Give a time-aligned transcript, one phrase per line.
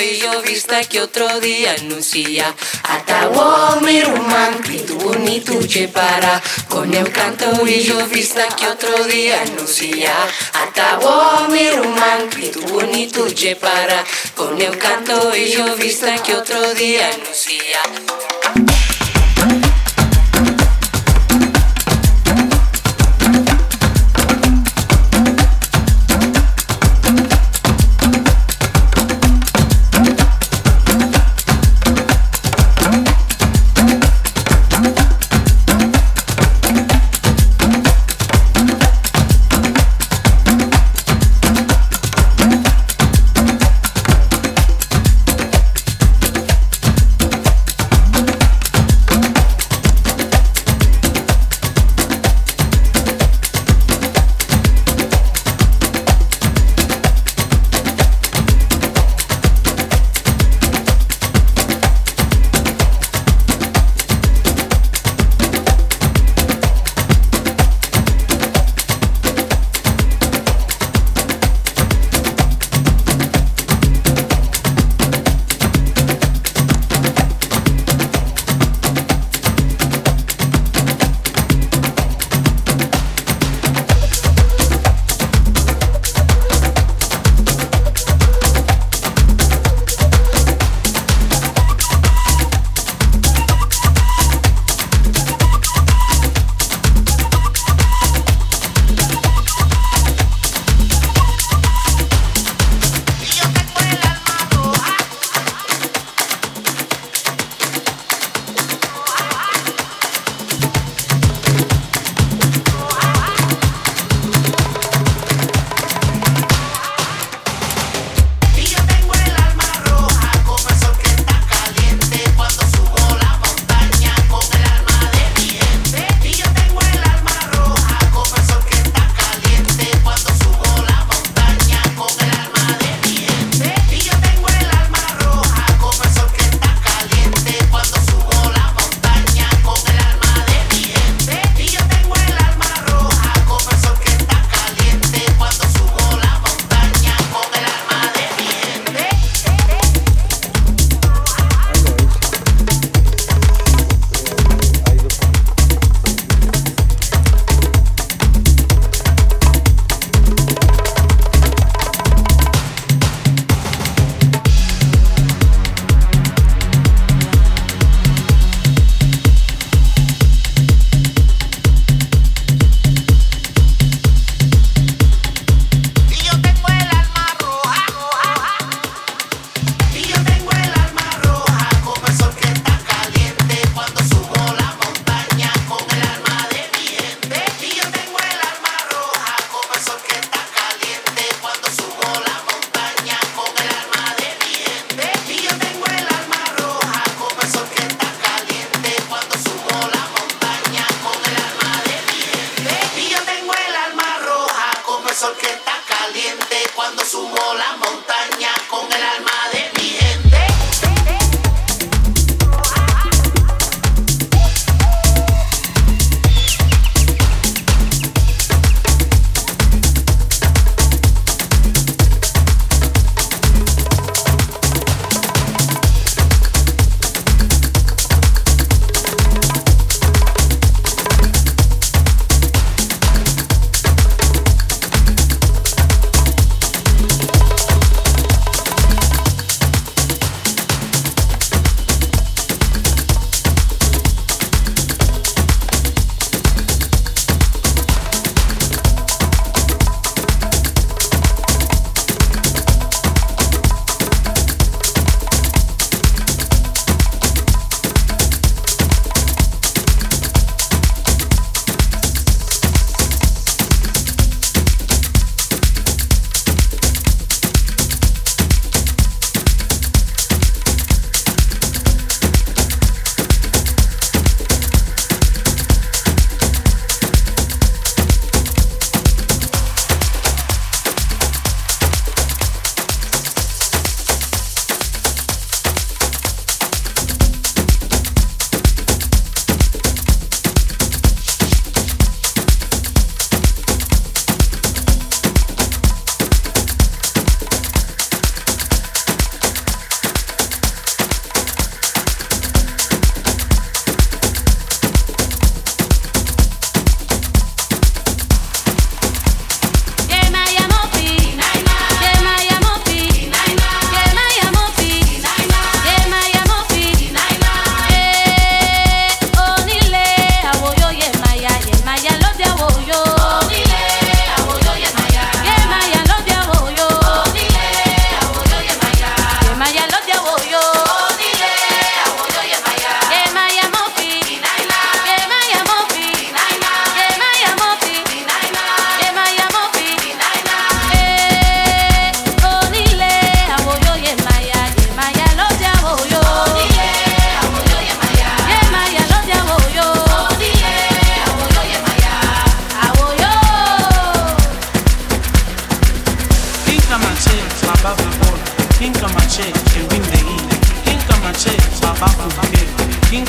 [0.00, 5.52] y yo vista que otro día anuncia Atabo miruman y tu bonito
[5.92, 6.42] para.
[6.68, 10.12] Con el canto y yo vista que otro día anuncia
[10.52, 13.26] Atabo miruman y tu bonito
[13.60, 14.04] para.
[14.34, 18.85] Con el canto y yo vista que otro día anuncia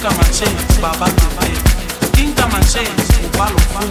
[0.08, 1.08] Kingdom and change, Baba
[2.72, 2.88] change,
[3.28, 3.84] Ubalo Fu.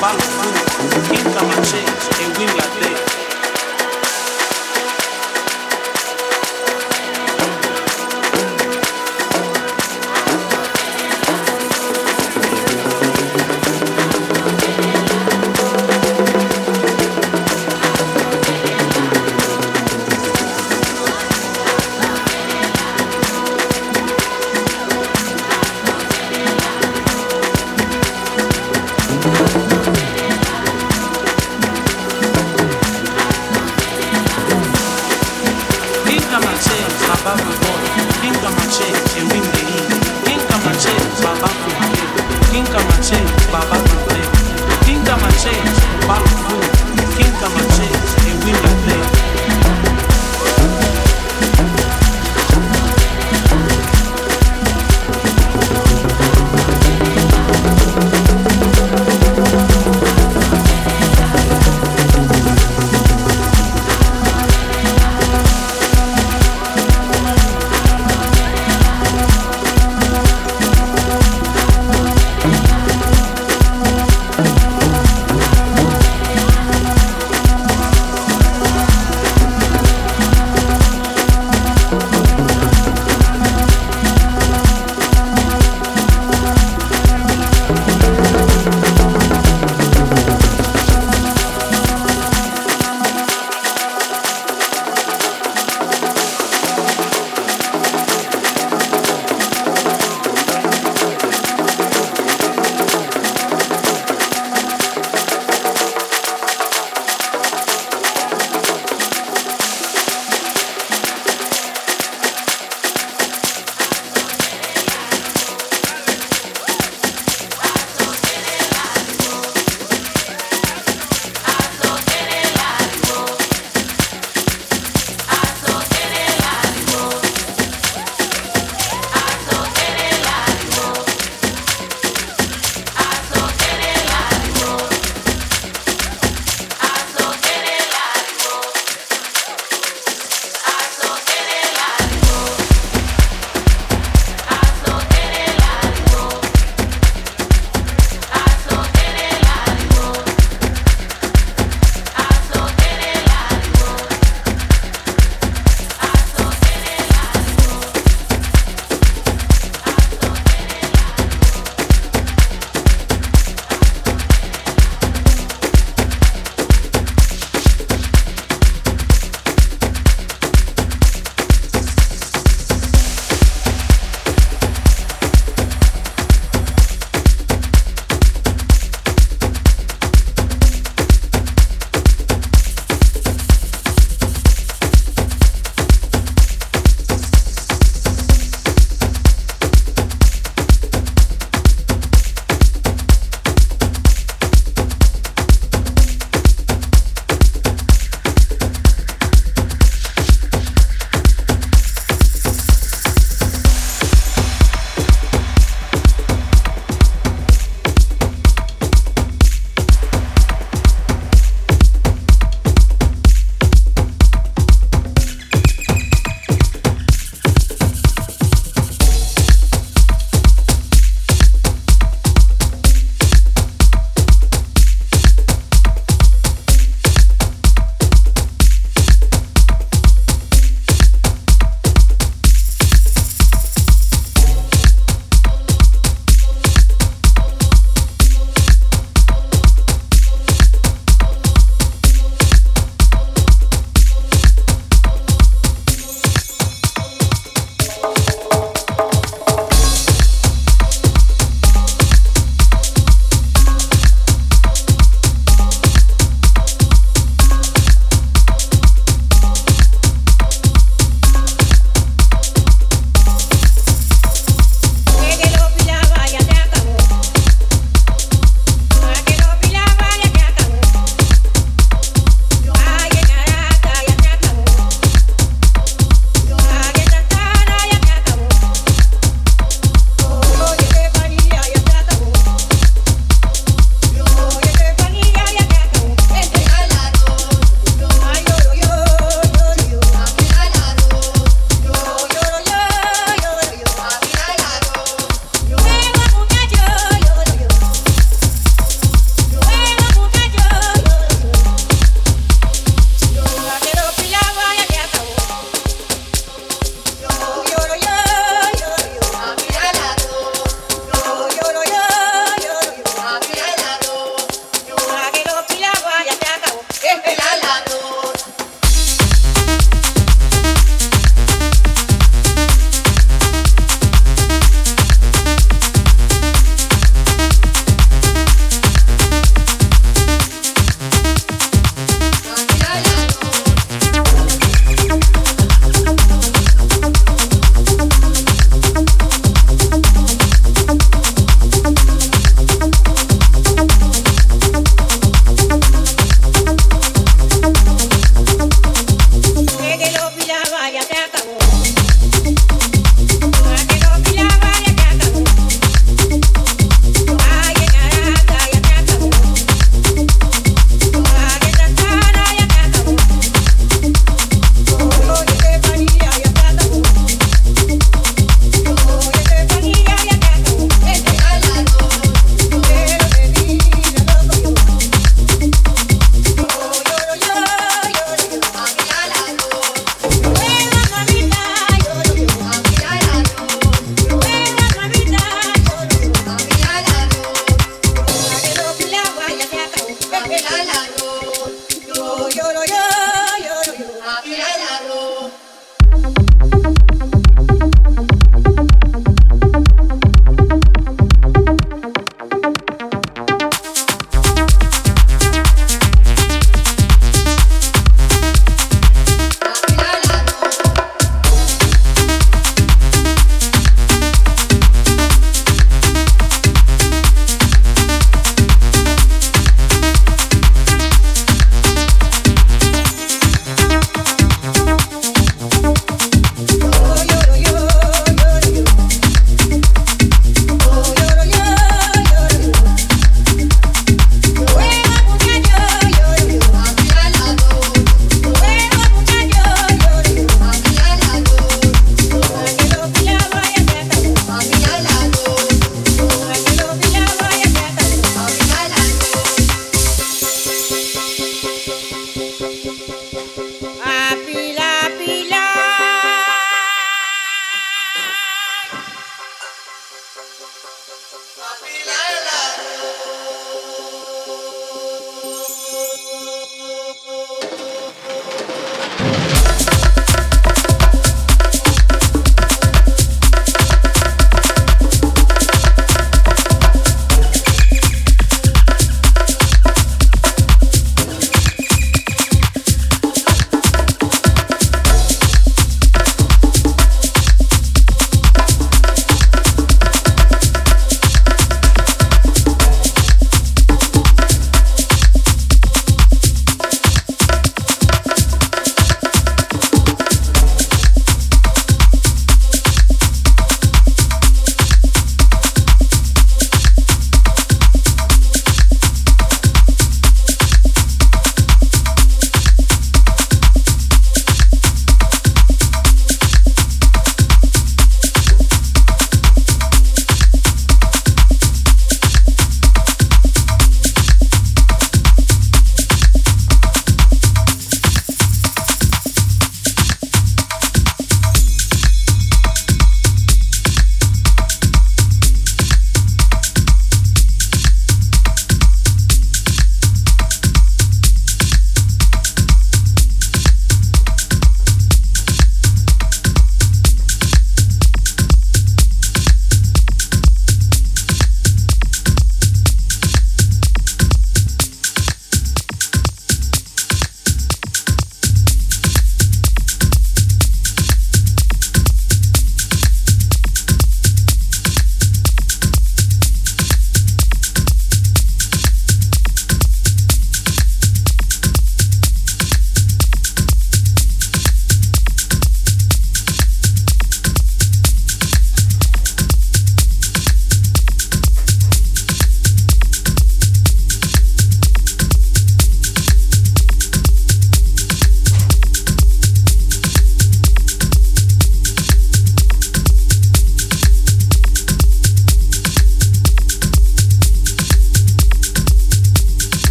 [0.00, 0.37] balançar.